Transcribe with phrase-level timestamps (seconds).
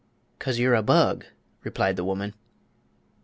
[0.39, 1.25] "'Cause you're a bug,"
[1.63, 2.33] replied the woman.